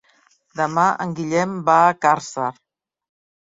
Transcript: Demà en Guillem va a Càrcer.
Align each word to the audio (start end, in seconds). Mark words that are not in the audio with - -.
Demà 0.61 0.85
en 1.05 1.11
Guillem 1.21 1.55
va 1.69 1.77
a 1.91 1.95
Càrcer. 2.09 2.51